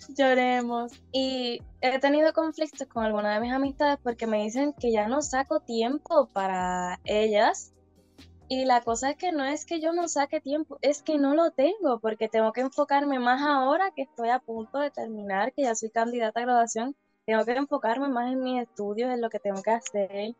Lloremos. 0.17 0.93
Y 1.11 1.61
he 1.81 1.99
tenido 1.99 2.33
conflictos 2.33 2.87
con 2.87 3.05
algunas 3.05 3.35
de 3.35 3.41
mis 3.41 3.53
amistades 3.53 3.99
porque 4.01 4.29
me 4.29 4.45
dicen 4.45 4.73
que 4.73 4.93
ya 4.93 5.09
no 5.09 5.21
saco 5.21 5.59
tiempo 5.59 6.29
para 6.33 7.01
ellas. 7.05 7.73
Y 8.49 8.67
la 8.67 8.83
cosa 8.83 9.11
es 9.11 9.17
que 9.17 9.33
no 9.33 9.45
es 9.45 9.65
que 9.65 9.81
yo 9.81 9.93
no 9.93 10.07
saque 10.07 10.41
tiempo, 10.41 10.79
es 10.81 11.03
que 11.03 11.19
no 11.19 11.35
lo 11.35 11.51
tengo 11.51 11.99
porque 11.99 12.29
tengo 12.29 12.53
que 12.53 12.61
enfocarme 12.61 13.19
más 13.19 13.43
ahora 13.43 13.91
que 13.97 14.03
estoy 14.03 14.29
a 14.29 14.39
punto 14.39 14.79
de 14.79 14.93
terminar, 14.93 15.53
que 15.53 15.63
ya 15.63 15.75
soy 15.75 15.91
candidata 15.91 16.39
a 16.39 16.45
graduación. 16.45 16.95
Tengo 17.31 17.45
que 17.45 17.53
enfocarme 17.53 18.09
más 18.09 18.33
en 18.33 18.43
mis 18.43 18.61
estudios, 18.61 19.15
en 19.15 19.21
lo 19.21 19.31
que 19.31 19.39
tengo 19.39 19.63
que 19.63 19.71
hacer. 19.71 20.35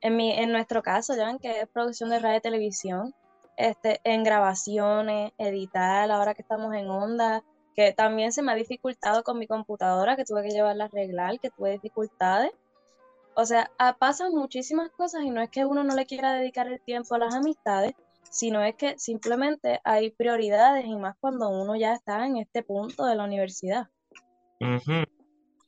En, 0.00 0.16
mi, 0.16 0.32
en 0.32 0.50
nuestro 0.50 0.82
caso, 0.82 1.14
ya 1.14 1.26
ven 1.26 1.38
que 1.38 1.60
es 1.60 1.68
producción 1.68 2.10
de 2.10 2.18
radio 2.18 2.38
y 2.38 2.40
televisión, 2.40 3.14
este, 3.56 4.00
en 4.02 4.24
grabaciones, 4.24 5.30
editar, 5.38 6.10
ahora 6.10 6.34
que 6.34 6.42
estamos 6.42 6.74
en 6.74 6.90
onda, 6.90 7.44
que 7.76 7.92
también 7.92 8.32
se 8.32 8.42
me 8.42 8.50
ha 8.50 8.56
dificultado 8.56 9.22
con 9.22 9.38
mi 9.38 9.46
computadora, 9.46 10.16
que 10.16 10.24
tuve 10.24 10.42
que 10.42 10.50
llevarla 10.50 10.86
a 10.86 10.86
arreglar, 10.88 11.38
que 11.38 11.50
tuve 11.50 11.70
dificultades. 11.70 12.50
O 13.36 13.46
sea, 13.46 13.70
pasan 14.00 14.32
muchísimas 14.32 14.90
cosas 14.90 15.22
y 15.22 15.30
no 15.30 15.40
es 15.40 15.50
que 15.50 15.66
uno 15.66 15.84
no 15.84 15.94
le 15.94 16.04
quiera 16.04 16.32
dedicar 16.32 16.66
el 16.66 16.80
tiempo 16.80 17.14
a 17.14 17.18
las 17.18 17.32
amistades, 17.36 17.92
sino 18.28 18.60
es 18.64 18.74
que 18.74 18.98
simplemente 18.98 19.80
hay 19.84 20.10
prioridades 20.10 20.84
y 20.84 20.96
más 20.96 21.14
cuando 21.20 21.48
uno 21.48 21.76
ya 21.76 21.94
está 21.94 22.26
en 22.26 22.38
este 22.38 22.64
punto 22.64 23.06
de 23.06 23.14
la 23.14 23.22
universidad. 23.22 23.86
Cuando 24.58 25.17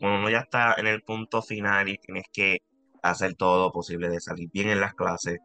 uno 0.00 0.30
ya 0.30 0.38
está 0.38 0.74
en 0.78 0.86
el 0.86 1.02
punto 1.02 1.42
final 1.42 1.88
y 1.88 1.98
tienes 1.98 2.24
que 2.32 2.58
hacer 3.02 3.34
todo 3.34 3.66
lo 3.66 3.72
posible 3.72 4.08
de 4.08 4.20
salir 4.20 4.48
bien 4.52 4.68
en 4.68 4.80
las 4.80 4.94
clases 4.94 5.38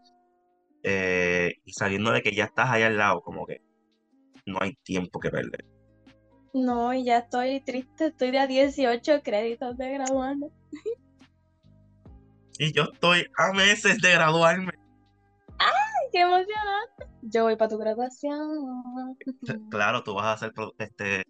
eh, 0.83 1.55
y 1.63 1.74
sabiendo 1.74 2.12
de 2.12 2.21
que 2.21 2.31
ya 2.31 2.45
estás 2.45 2.69
ahí 2.69 2.83
al 2.83 2.97
lado, 2.97 3.21
como 3.21 3.45
que 3.45 3.62
no 4.45 4.59
hay 4.62 4.75
tiempo 4.83 5.19
que 5.19 5.31
perder. 5.31 5.65
No, 6.53 6.93
y 6.93 7.03
ya 7.03 7.17
estoy 7.17 7.59
triste, 7.62 8.07
estoy 8.07 8.31
de 8.31 8.39
a 8.39 8.47
18 8.47 9.21
créditos 9.24 9.77
de 9.77 9.93
graduarme. 9.93 10.47
Y 12.57 12.71
yo 12.71 12.83
estoy 12.83 13.25
a 13.38 13.51
meses 13.51 14.01
de 14.01 14.12
graduarme. 14.12 14.71
¡Ay, 15.57 16.09
qué 16.12 16.21
emocionante! 16.21 17.07
Yo 17.24 17.43
voy 17.43 17.57
para 17.57 17.69
tu 17.69 17.77
graduación. 17.77 19.17
Claro, 19.69 20.03
tú 20.03 20.13
vas 20.13 20.25
a 20.25 20.33
hacer 20.33 20.53
este 20.77 21.24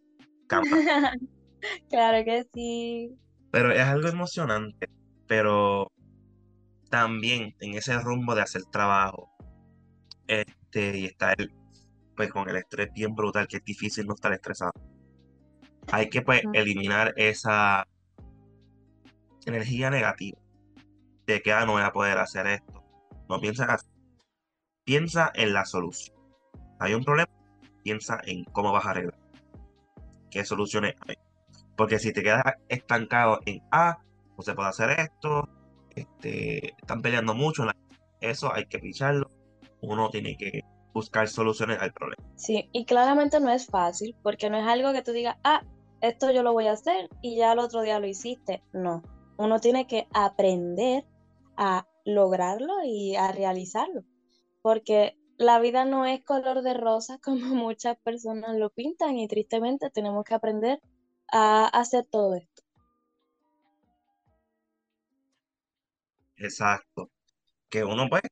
claro 1.89 2.23
que 2.25 2.45
sí. 2.53 3.15
Pero 3.51 3.71
es 3.71 3.81
algo 3.81 4.07
emocionante. 4.07 4.87
Pero 5.27 5.91
también 6.89 7.55
en 7.59 7.75
ese 7.75 7.99
rumbo 7.99 8.35
de 8.35 8.41
hacer 8.41 8.63
trabajo. 8.65 9.31
Este, 10.27 10.97
y 10.97 11.05
estar 11.05 11.37
pues 12.15 12.31
con 12.31 12.49
el 12.49 12.55
estrés 12.55 12.91
bien 12.93 13.13
brutal, 13.13 13.47
que 13.47 13.57
es 13.57 13.65
difícil 13.65 14.07
no 14.07 14.15
estar 14.15 14.31
estresado 14.31 14.71
hay 15.91 16.09
que 16.09 16.21
pues 16.21 16.41
eliminar 16.53 17.13
esa 17.17 17.87
energía 19.45 19.89
negativa 19.89 20.37
de 21.27 21.41
que 21.41 21.53
ah, 21.53 21.65
no 21.65 21.73
voy 21.73 21.83
a 21.83 21.91
poder 21.91 22.17
hacer 22.17 22.47
esto. 22.47 22.83
No 23.29 23.39
piensa 23.39 23.65
así. 23.65 23.87
Piensa 24.83 25.31
en 25.33 25.53
la 25.53 25.65
solución. 25.65 26.15
Hay 26.79 26.93
un 26.93 27.03
problema, 27.03 27.31
piensa 27.83 28.19
en 28.25 28.43
cómo 28.45 28.71
vas 28.71 28.85
a 28.85 28.91
arreglar. 28.91 29.19
¿Qué 30.29 30.45
soluciones 30.45 30.95
hay? 31.07 31.15
Porque 31.75 31.99
si 31.99 32.13
te 32.13 32.23
quedas 32.23 32.43
estancado 32.69 33.39
en 33.45 33.61
ah, 33.71 33.97
no 34.37 34.43
se 34.43 34.53
puede 34.53 34.69
hacer 34.69 34.91
esto, 34.91 35.47
este, 35.95 36.69
están 36.69 37.01
peleando 37.01 37.33
mucho, 37.33 37.63
eso 38.21 38.53
hay 38.53 38.65
que 38.65 38.79
picharlo. 38.79 39.29
Uno 39.81 40.09
tiene 40.09 40.35
que 40.37 40.61
buscar 40.93 41.27
soluciones 41.27 41.79
al 41.81 41.93
problema. 41.93 42.23
Sí, 42.35 42.69
y 42.71 42.85
claramente 42.85 43.39
no 43.39 43.49
es 43.51 43.67
fácil, 43.67 44.15
porque 44.23 44.49
no 44.49 44.57
es 44.57 44.65
algo 44.65 44.93
que 44.93 45.01
tú 45.01 45.11
digas, 45.11 45.37
ah, 45.43 45.61
esto 46.01 46.31
yo 46.31 46.43
lo 46.43 46.53
voy 46.53 46.67
a 46.67 46.73
hacer 46.73 47.09
y 47.21 47.37
ya 47.37 47.53
el 47.53 47.59
otro 47.59 47.81
día 47.81 47.99
lo 47.99 48.07
hiciste. 48.07 48.63
No, 48.73 49.03
uno 49.37 49.59
tiene 49.59 49.87
que 49.87 50.07
aprender 50.13 51.05
a 51.57 51.87
lograrlo 52.05 52.73
y 52.85 53.15
a 53.15 53.31
realizarlo, 53.31 54.03
porque 54.61 55.17
la 55.37 55.59
vida 55.59 55.85
no 55.85 56.05
es 56.05 56.23
color 56.23 56.61
de 56.61 56.73
rosa 56.73 57.19
como 57.23 57.55
muchas 57.55 57.97
personas 57.97 58.55
lo 58.57 58.69
pintan 58.69 59.17
y 59.17 59.27
tristemente 59.27 59.89
tenemos 59.89 60.23
que 60.23 60.35
aprender 60.35 60.79
a 61.31 61.67
hacer 61.67 62.05
todo 62.11 62.35
esto. 62.35 62.63
Exacto. 66.37 67.09
Que 67.69 67.83
uno 67.83 68.07
pues 68.09 68.23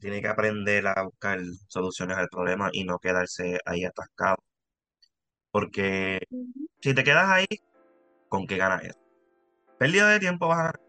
tiene 0.00 0.20
que 0.22 0.28
aprender 0.28 0.86
a 0.86 1.02
buscar 1.04 1.40
soluciones 1.68 2.16
al 2.18 2.28
problema 2.28 2.70
y 2.72 2.84
no 2.84 2.98
quedarse 2.98 3.58
ahí 3.64 3.84
atascado. 3.84 4.38
Porque 5.50 6.20
si 6.80 6.94
te 6.94 7.04
quedas 7.04 7.28
ahí, 7.28 7.46
¿con 8.28 8.46
qué 8.46 8.56
ganas 8.56 8.84
eso? 8.84 8.98
Pérdida 9.78 10.08
de 10.10 10.20
tiempo 10.20 10.48
vas 10.48 10.58
a 10.58 10.62
ganar. 10.62 10.80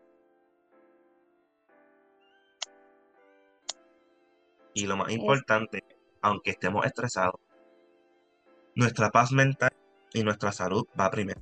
Y 4.73 4.85
lo 4.88 4.97
más 4.97 5.11
importante, 5.11 5.83
aunque 6.21 6.51
estemos 6.51 6.85
estresados, 6.85 7.39
nuestra 8.75 9.09
paz 9.09 9.31
mental 9.31 9.71
y 10.13 10.24
nuestra 10.24 10.51
salud 10.51 10.86
va 11.00 11.10
primero. 11.10 11.41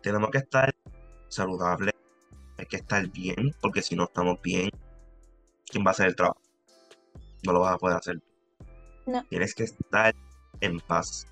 Tenemos 0.00 0.30
que 0.30 0.38
estar 0.38 0.74
saludables, 1.28 1.94
hay 2.58 2.66
que 2.66 2.76
estar 2.76 3.06
bien, 3.08 3.54
porque 3.60 3.82
si 3.82 3.96
no 3.96 4.04
estamos 4.04 4.40
bien, 4.42 4.70
¿quién 5.66 5.84
va 5.84 5.90
a 5.90 5.92
hacer 5.92 6.06
el 6.06 6.16
trabajo? 6.16 6.40
No 7.44 7.52
lo 7.52 7.60
vas 7.60 7.74
a 7.74 7.78
poder 7.78 7.96
hacer. 7.96 8.20
Tienes 9.28 9.54
que 9.54 9.64
estar 9.64 10.14
en 10.60 10.80
paz. 10.80 11.26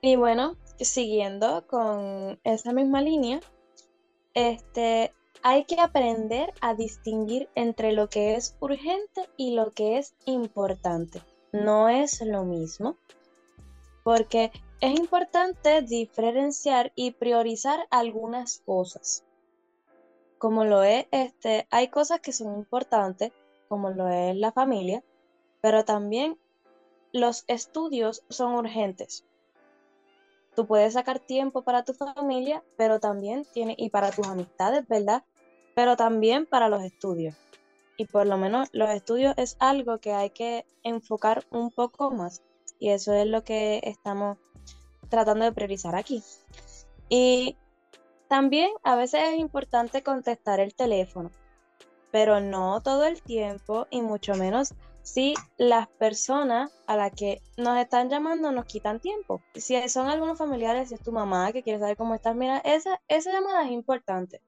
Y 0.00 0.16
bueno, 0.16 0.56
siguiendo 0.78 1.66
con 1.66 2.38
esa 2.44 2.72
misma 2.72 3.00
línea, 3.00 3.40
este, 4.34 5.12
hay 5.42 5.64
que 5.64 5.80
aprender 5.80 6.52
a 6.60 6.74
distinguir 6.74 7.48
entre 7.54 7.92
lo 7.92 8.08
que 8.08 8.36
es 8.36 8.56
urgente 8.60 9.28
y 9.36 9.54
lo 9.54 9.70
que 9.70 9.98
es 9.98 10.14
importante. 10.26 11.22
No 11.52 11.88
es 11.88 12.20
lo 12.20 12.44
mismo, 12.44 12.96
porque 14.08 14.50
es 14.80 14.98
importante 14.98 15.82
diferenciar 15.82 16.92
y 16.94 17.10
priorizar 17.10 17.86
algunas 17.90 18.62
cosas. 18.64 19.22
Como 20.38 20.64
lo 20.64 20.82
es, 20.82 21.04
este, 21.10 21.66
hay 21.70 21.88
cosas 21.88 22.20
que 22.20 22.32
son 22.32 22.54
importantes, 22.54 23.32
como 23.68 23.90
lo 23.90 24.08
es 24.08 24.34
la 24.34 24.50
familia, 24.50 25.04
pero 25.60 25.84
también 25.84 26.38
los 27.12 27.44
estudios 27.48 28.24
son 28.30 28.54
urgentes. 28.54 29.26
Tú 30.56 30.66
puedes 30.66 30.94
sacar 30.94 31.18
tiempo 31.18 31.60
para 31.60 31.84
tu 31.84 31.92
familia, 31.92 32.64
pero 32.78 33.00
también 33.00 33.44
tiene, 33.52 33.74
y 33.76 33.90
para 33.90 34.10
tus 34.10 34.26
amistades, 34.26 34.88
¿verdad? 34.88 35.22
Pero 35.74 35.98
también 35.98 36.46
para 36.46 36.70
los 36.70 36.82
estudios. 36.82 37.36
Y 37.98 38.06
por 38.06 38.26
lo 38.26 38.38
menos 38.38 38.70
los 38.72 38.88
estudios 38.88 39.34
es 39.36 39.58
algo 39.58 39.98
que 39.98 40.14
hay 40.14 40.30
que 40.30 40.64
enfocar 40.82 41.44
un 41.50 41.70
poco 41.70 42.10
más. 42.10 42.40
Y 42.78 42.90
eso 42.90 43.12
es 43.12 43.26
lo 43.26 43.44
que 43.44 43.80
estamos 43.84 44.38
tratando 45.08 45.44
de 45.44 45.52
priorizar 45.52 45.94
aquí. 45.94 46.22
Y 47.08 47.56
también 48.28 48.70
a 48.82 48.94
veces 48.96 49.22
es 49.24 49.38
importante 49.38 50.02
contestar 50.02 50.60
el 50.60 50.74
teléfono, 50.74 51.30
pero 52.10 52.40
no 52.40 52.80
todo 52.82 53.04
el 53.04 53.22
tiempo 53.22 53.86
y 53.90 54.02
mucho 54.02 54.34
menos 54.34 54.74
si 55.02 55.32
las 55.56 55.88
personas 55.88 56.70
a 56.86 56.96
las 56.96 57.12
que 57.12 57.40
nos 57.56 57.78
están 57.78 58.10
llamando 58.10 58.52
nos 58.52 58.66
quitan 58.66 59.00
tiempo. 59.00 59.42
Si 59.54 59.88
son 59.88 60.08
algunos 60.08 60.36
familiares, 60.36 60.90
si 60.90 60.96
es 60.96 61.02
tu 61.02 61.12
mamá 61.12 61.50
que 61.52 61.62
quiere 61.62 61.78
saber 61.78 61.96
cómo 61.96 62.14
estás, 62.14 62.36
mira, 62.36 62.58
esa, 62.58 63.00
esa 63.08 63.32
llamada 63.32 63.64
es 63.64 63.70
importante. 63.70 64.42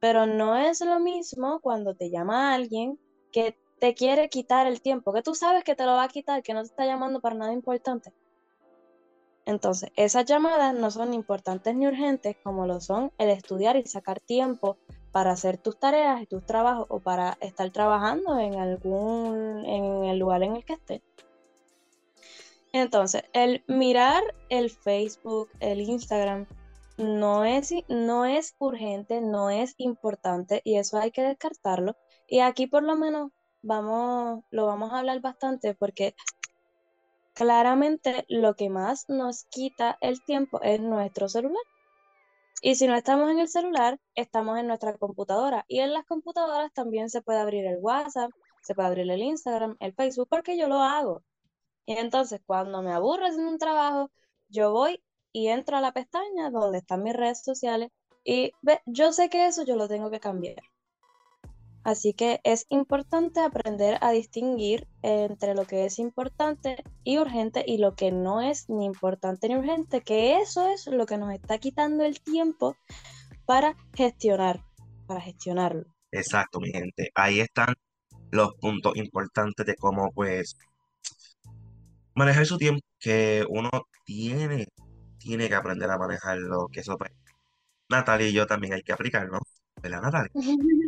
Pero 0.00 0.26
no 0.26 0.56
es 0.56 0.80
lo 0.80 0.98
mismo 0.98 1.60
cuando 1.60 1.94
te 1.94 2.10
llama 2.10 2.52
alguien 2.54 2.98
que 3.30 3.56
te 3.82 3.94
quiere 3.94 4.28
quitar 4.28 4.68
el 4.68 4.80
tiempo, 4.80 5.12
que 5.12 5.22
tú 5.22 5.34
sabes 5.34 5.64
que 5.64 5.74
te 5.74 5.84
lo 5.84 5.94
va 5.94 6.04
a 6.04 6.08
quitar, 6.08 6.44
que 6.44 6.54
no 6.54 6.60
te 6.60 6.68
está 6.68 6.86
llamando 6.86 7.20
para 7.20 7.34
nada 7.34 7.52
importante. 7.52 8.12
Entonces, 9.44 9.90
esas 9.96 10.24
llamadas 10.24 10.72
no 10.72 10.88
son 10.92 11.12
importantes 11.12 11.74
ni 11.74 11.88
urgentes 11.88 12.36
como 12.44 12.64
lo 12.64 12.80
son 12.80 13.10
el 13.18 13.30
estudiar 13.30 13.74
y 13.74 13.84
sacar 13.84 14.20
tiempo 14.20 14.76
para 15.10 15.32
hacer 15.32 15.58
tus 15.58 15.80
tareas 15.80 16.22
y 16.22 16.26
tus 16.26 16.46
trabajos 16.46 16.86
o 16.90 17.00
para 17.00 17.36
estar 17.40 17.68
trabajando 17.72 18.38
en 18.38 18.54
algún 18.54 19.64
en 19.66 20.04
el 20.04 20.16
lugar 20.16 20.44
en 20.44 20.54
el 20.54 20.64
que 20.64 20.74
estés. 20.74 21.02
Entonces, 22.72 23.24
el 23.32 23.64
mirar 23.66 24.22
el 24.48 24.70
Facebook, 24.70 25.50
el 25.58 25.80
Instagram, 25.80 26.46
no 26.98 27.44
es, 27.44 27.74
no 27.88 28.26
es 28.26 28.54
urgente, 28.60 29.20
no 29.20 29.50
es 29.50 29.74
importante 29.78 30.62
y 30.62 30.76
eso 30.76 30.98
hay 30.98 31.10
que 31.10 31.22
descartarlo. 31.22 31.96
Y 32.28 32.38
aquí 32.38 32.68
por 32.68 32.84
lo 32.84 32.94
menos 32.94 33.32
vamos, 33.62 34.44
lo 34.50 34.66
vamos 34.66 34.92
a 34.92 34.98
hablar 34.98 35.20
bastante 35.20 35.74
porque 35.74 36.14
claramente 37.34 38.24
lo 38.28 38.54
que 38.54 38.68
más 38.68 39.08
nos 39.08 39.44
quita 39.44 39.98
el 40.00 40.22
tiempo 40.22 40.60
es 40.62 40.80
nuestro 40.80 41.28
celular. 41.28 41.62
Y 42.60 42.76
si 42.76 42.86
no 42.86 42.94
estamos 42.94 43.30
en 43.30 43.40
el 43.40 43.48
celular, 43.48 43.98
estamos 44.14 44.58
en 44.58 44.68
nuestra 44.68 44.96
computadora. 44.96 45.64
Y 45.66 45.80
en 45.80 45.92
las 45.92 46.06
computadoras 46.06 46.72
también 46.72 47.10
se 47.10 47.20
puede 47.22 47.40
abrir 47.40 47.66
el 47.66 47.78
WhatsApp, 47.80 48.30
se 48.62 48.74
puede 48.74 48.88
abrir 48.88 49.10
el 49.10 49.22
Instagram, 49.22 49.76
el 49.80 49.94
Facebook, 49.94 50.28
porque 50.30 50.56
yo 50.56 50.68
lo 50.68 50.76
hago. 50.80 51.22
Y 51.86 51.94
entonces 51.94 52.40
cuando 52.46 52.82
me 52.82 52.92
aburro 52.92 53.26
haciendo 53.26 53.50
un 53.50 53.58
trabajo, 53.58 54.10
yo 54.48 54.72
voy 54.72 55.02
y 55.32 55.48
entro 55.48 55.76
a 55.76 55.80
la 55.80 55.92
pestaña 55.92 56.50
donde 56.50 56.78
están 56.78 57.02
mis 57.02 57.14
redes 57.14 57.42
sociales 57.42 57.90
y 58.24 58.52
yo 58.86 59.12
sé 59.12 59.28
que 59.28 59.46
eso 59.46 59.64
yo 59.64 59.76
lo 59.76 59.88
tengo 59.88 60.10
que 60.10 60.20
cambiar. 60.20 60.62
Así 61.84 62.14
que 62.14 62.40
es 62.44 62.66
importante 62.68 63.40
aprender 63.40 63.98
a 64.02 64.12
distinguir 64.12 64.86
entre 65.02 65.54
lo 65.54 65.64
que 65.64 65.84
es 65.84 65.98
importante 65.98 66.84
y 67.02 67.18
urgente 67.18 67.64
y 67.66 67.78
lo 67.78 67.96
que 67.96 68.12
no 68.12 68.40
es 68.40 68.68
ni 68.68 68.84
importante 68.84 69.48
ni 69.48 69.56
urgente, 69.56 70.00
que 70.00 70.38
eso 70.38 70.68
es 70.68 70.86
lo 70.86 71.06
que 71.06 71.18
nos 71.18 71.32
está 71.32 71.58
quitando 71.58 72.04
el 72.04 72.20
tiempo 72.20 72.76
para 73.46 73.76
gestionar, 73.94 74.64
para 75.06 75.20
gestionarlo. 75.20 75.84
Exacto, 76.12 76.60
mi 76.60 76.70
gente. 76.70 77.10
Ahí 77.14 77.40
están 77.40 77.74
los 78.30 78.54
puntos 78.54 78.96
importantes 78.96 79.66
de 79.66 79.74
cómo 79.74 80.12
pues 80.12 80.56
manejar 82.14 82.46
su 82.46 82.58
tiempo, 82.58 82.80
que 83.00 83.44
uno 83.48 83.70
tiene, 84.04 84.68
tiene 85.18 85.48
que 85.48 85.54
aprender 85.56 85.90
a 85.90 85.98
manejarlo, 85.98 86.68
que 86.72 86.80
eso 86.80 86.96
pues 86.96 87.10
Natalia 87.88 88.28
y 88.28 88.32
yo 88.32 88.46
también 88.46 88.74
hay 88.74 88.82
que 88.82 88.92
aplicarlo, 88.92 89.40
¿verdad 89.82 90.00
Natalia? 90.00 90.30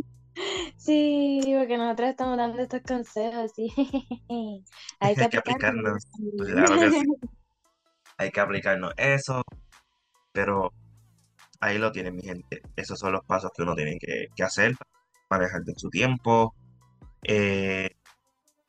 Sí, 0.76 1.41
porque 1.57 1.79
nosotros 1.79 2.11
estamos 2.11 2.37
dando 2.37 2.61
estos 2.61 2.83
consejos, 2.83 3.53
sí. 3.55 3.73
Hay 5.00 5.14
que, 5.14 5.25
aplicarnos. 5.25 6.05
Claro 6.38 6.81
que 6.81 6.91
sí. 6.91 7.03
Hay 8.19 8.31
que 8.31 8.41
aplicarnos 8.41 8.93
eso, 8.97 9.43
pero 10.33 10.73
ahí 11.61 11.79
lo 11.79 11.91
tienen, 11.91 12.14
mi 12.14 12.23
gente. 12.23 12.62
Esos 12.76 12.99
son 12.99 13.12
los 13.12 13.25
pasos 13.25 13.50
que 13.57 13.62
uno 13.62 13.75
tiene 13.75 13.99
que, 13.99 14.43
hacer, 14.43 14.75
manejar 15.31 15.62
de 15.62 15.75
su 15.76 15.91
tiempo. 15.91 16.55
Eh, 17.25 17.91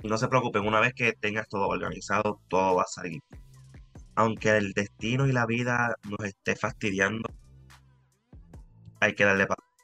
y 0.01 0.07
no 0.07 0.17
se 0.17 0.27
preocupen, 0.27 0.65
una 0.65 0.79
vez 0.79 0.93
que 0.93 1.13
tengas 1.13 1.47
todo 1.47 1.67
organizado, 1.67 2.41
todo 2.47 2.75
va 2.75 2.83
a 2.83 2.87
salir. 2.87 3.21
Aunque 4.15 4.57
el 4.57 4.73
destino 4.73 5.27
y 5.27 5.31
la 5.31 5.45
vida 5.45 5.95
nos 6.09 6.25
esté 6.25 6.55
fastidiando, 6.55 7.29
hay 8.99 9.13
que 9.13 9.25
darle 9.25 9.45
paso 9.45 9.74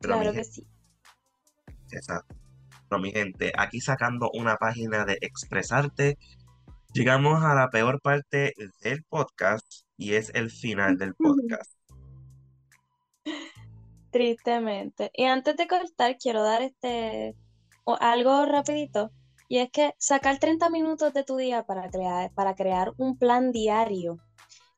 claro 0.00 0.32
que 0.32 0.44
sí. 0.44 0.66
Exacto. 1.92 2.34
Pero 2.88 3.00
mi 3.00 3.12
gente, 3.12 3.52
aquí 3.56 3.80
sacando 3.80 4.30
una 4.34 4.56
página 4.56 5.04
de 5.04 5.18
expresarte, 5.20 6.18
llegamos 6.92 7.42
a 7.44 7.54
la 7.54 7.70
peor 7.70 8.00
parte 8.00 8.52
del 8.82 9.04
podcast 9.04 9.84
y 9.96 10.14
es 10.14 10.30
el 10.34 10.50
final 10.50 10.98
del 10.98 11.14
podcast. 11.18 11.72
Tristemente. 14.10 15.10
Y 15.14 15.24
antes 15.26 15.56
de 15.56 15.68
cortar, 15.68 16.16
quiero 16.18 16.42
dar 16.42 16.62
este 16.62 17.36
algo 17.86 18.44
rapidito. 18.46 19.12
Y 19.48 19.58
es 19.58 19.70
que 19.70 19.94
sacar 19.98 20.38
30 20.38 20.70
minutos 20.70 21.12
de 21.12 21.24
tu 21.24 21.36
día 21.36 21.64
para 21.64 21.90
crear, 21.90 22.32
para 22.34 22.54
crear 22.54 22.92
un 22.98 23.18
plan 23.18 23.50
diario 23.50 24.18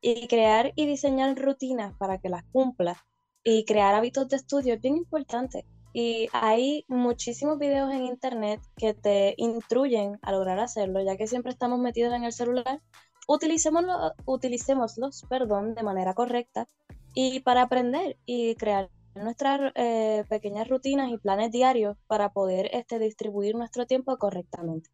y 0.01 0.27
crear 0.29 0.73
y 0.77 0.87
diseñar 0.87 1.39
rutinas 1.39 1.95
para 1.99 2.19
que 2.19 2.31
las 2.31 2.45
cumplas 2.45 2.99
y 3.45 3.65
crear 3.65 3.95
hábitos 3.95 4.29
de 4.29 4.37
estudio 4.37 4.75
es 4.75 4.81
bien 4.81 4.97
importante. 4.97 5.65
Y 5.93 6.29
hay 6.33 6.85
muchísimos 6.89 7.59
videos 7.59 7.93
en 7.93 8.05
internet 8.05 8.61
que 8.77 8.95
te 8.95 9.35
instruyen 9.37 10.19
a 10.23 10.33
lograr 10.33 10.59
hacerlo, 10.59 11.03
ya 11.03 11.17
que 11.17 11.27
siempre 11.27 11.53
estamos 11.53 11.79
metidos 11.79 12.15
en 12.15 12.25
el 12.25 12.33
celular. 12.33 12.81
Utilicémoslo, 13.29 14.15
utilicémoslos 14.25 15.25
perdón, 15.29 15.75
de 15.75 15.83
manera 15.83 16.15
correcta 16.15 16.69
y 17.15 17.41
para 17.41 17.63
aprender 17.63 18.17
y 18.25 18.55
crear 18.57 18.91
nuestras 19.15 19.73
eh, 19.75 20.25
pequeñas 20.29 20.69
rutinas 20.69 21.11
y 21.11 21.19
planes 21.19 21.51
diarios 21.51 21.97
para 22.07 22.33
poder 22.33 22.71
este, 22.73 22.99
distribuir 22.99 23.55
nuestro 23.55 23.87
tiempo 23.87 24.17
correctamente. 24.17 24.91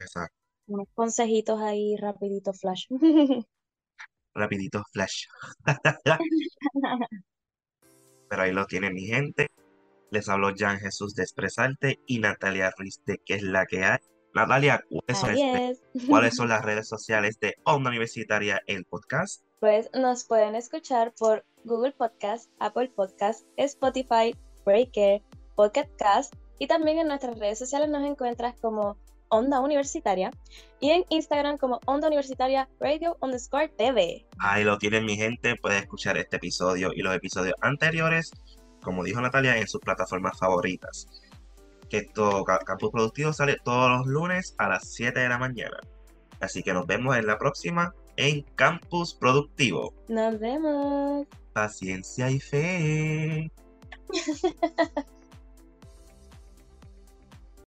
Exacto. 0.00 0.36
Unos 0.66 0.88
consejitos 0.94 1.60
ahí 1.60 1.96
rapidito 1.96 2.52
flash. 2.52 2.86
rapidito 4.36 4.82
flash. 4.92 5.24
Pero 8.28 8.42
ahí 8.42 8.52
lo 8.52 8.66
tiene 8.66 8.90
mi 8.90 9.06
gente. 9.06 9.48
Les 10.10 10.28
habló 10.28 10.52
Jan 10.56 10.78
Jesús 10.78 11.14
de 11.14 11.22
Expresarte 11.22 12.00
y 12.06 12.20
Natalia 12.20 12.72
Ruiz 12.76 13.00
de 13.06 13.18
¿Qué 13.24 13.34
es 13.34 13.42
la 13.42 13.66
que 13.66 13.84
hay? 13.84 13.98
Natalia, 14.34 14.84
¿cuáles 14.90 15.18
son, 15.18 15.30
este, 15.30 16.06
¿cuáles 16.06 16.36
son 16.36 16.48
las 16.50 16.64
redes 16.64 16.86
sociales 16.88 17.40
de 17.40 17.54
Onda 17.64 17.88
Universitaria, 17.88 18.60
el 18.66 18.84
podcast? 18.84 19.42
Pues 19.60 19.88
nos 19.94 20.24
pueden 20.24 20.54
escuchar 20.54 21.14
por 21.18 21.44
Google 21.64 21.92
Podcast, 21.92 22.50
Apple 22.58 22.92
Podcast, 22.94 23.46
Spotify, 23.56 24.36
Breaker, 24.66 25.22
Pocket 25.54 25.88
Cast 25.96 26.34
y 26.58 26.66
también 26.66 26.98
en 26.98 27.08
nuestras 27.08 27.38
redes 27.38 27.58
sociales 27.58 27.88
nos 27.88 28.04
encuentras 28.04 28.54
como 28.60 28.98
Onda 29.28 29.60
Universitaria 29.60 30.30
y 30.80 30.90
en 30.90 31.04
Instagram 31.08 31.58
como 31.58 31.80
Onda 31.86 32.08
Universitaria 32.08 32.68
Radio 32.80 33.16
underscore 33.20 33.68
TV. 33.68 34.26
Ahí 34.38 34.64
lo 34.64 34.78
tienen 34.78 35.04
mi 35.04 35.16
gente, 35.16 35.56
pueden 35.56 35.82
escuchar 35.82 36.16
este 36.16 36.36
episodio 36.36 36.90
y 36.94 37.02
los 37.02 37.14
episodios 37.14 37.54
anteriores, 37.60 38.32
como 38.82 39.04
dijo 39.04 39.20
Natalia, 39.20 39.56
en 39.56 39.66
sus 39.66 39.80
plataformas 39.80 40.38
favoritas. 40.38 41.08
Que 41.88 41.98
esto, 41.98 42.44
Campus 42.44 42.90
Productivo 42.90 43.32
sale 43.32 43.58
todos 43.64 43.90
los 43.90 44.06
lunes 44.06 44.54
a 44.58 44.68
las 44.68 44.88
7 44.92 45.20
de 45.20 45.28
la 45.28 45.38
mañana. 45.38 45.78
Así 46.40 46.62
que 46.62 46.72
nos 46.72 46.86
vemos 46.86 47.16
en 47.16 47.26
la 47.26 47.38
próxima 47.38 47.94
en 48.16 48.42
Campus 48.54 49.14
Productivo. 49.14 49.94
Nos 50.08 50.38
vemos. 50.38 51.26
Paciencia 51.52 52.30
y 52.30 52.40
fe. 52.40 53.50